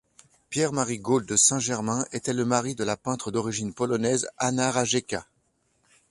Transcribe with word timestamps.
Pierre-Marie 0.49 0.97
Gault 0.97 1.27
de 1.27 1.35
Saint-Germain 1.35 2.07
était 2.11 2.33
le 2.33 2.43
mari 2.43 2.73
de 2.73 2.83
la 2.83 2.97
peintre 2.97 3.29
d'origine 3.29 3.71
polonaise 3.71 4.27
Anna 4.39 4.71
Rajecka. 4.71 5.27